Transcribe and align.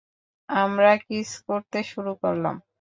আমরা 0.49 0.91
কিস 1.05 1.29
করতে 1.47 1.79
শুরু 1.91 2.11
করলাম। 2.21 2.55